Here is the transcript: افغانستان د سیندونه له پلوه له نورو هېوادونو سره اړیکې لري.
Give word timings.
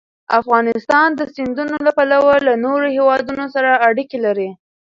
افغانستان 0.39 1.07
د 1.15 1.21
سیندونه 1.35 1.75
له 1.85 1.91
پلوه 1.97 2.35
له 2.47 2.53
نورو 2.65 2.87
هېوادونو 2.95 3.45
سره 3.55 3.69
اړیکې 3.89 4.17
لري. 4.25 4.49